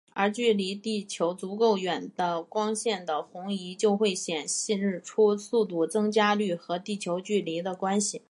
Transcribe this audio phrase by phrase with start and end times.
[0.13, 8.19] 而距离地球足够远的光源的红移就会显示出速度增加率和地球距离的关系。